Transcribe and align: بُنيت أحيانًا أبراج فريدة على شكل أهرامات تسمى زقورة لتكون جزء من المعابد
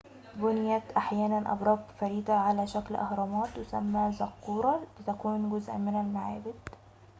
بُنيت 0.35 0.83
أحيانًا 0.97 1.51
أبراج 1.53 1.79
فريدة 1.99 2.33
على 2.33 2.67
شكل 2.67 2.95
أهرامات 2.95 3.49
تسمى 3.59 4.11
زقورة 4.13 4.83
لتكون 4.99 5.49
جزء 5.49 5.73
من 5.73 6.01
المعابد 6.01 6.53